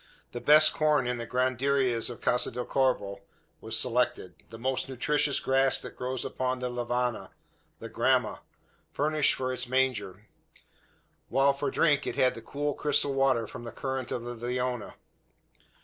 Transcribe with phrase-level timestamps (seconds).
[0.31, 3.19] The best corn in the granaderias of Casa del Corvo
[3.59, 7.29] was selected, the most nutritions grass that grows upon the lavanna
[7.77, 8.41] the gramma
[8.91, 10.25] furnished for its manger;
[11.29, 14.95] while for drink it had the cool crystal water from the current of the Leona.